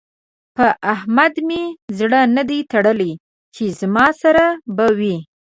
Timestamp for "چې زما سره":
3.55-4.45